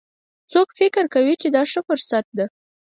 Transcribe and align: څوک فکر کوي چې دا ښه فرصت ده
څوک 0.51 0.67
فکر 0.79 1.03
کوي 1.13 1.35
چې 1.41 1.47
دا 1.55 1.61
ښه 1.71 1.81
فرصت 1.87 2.25
ده 2.37 2.45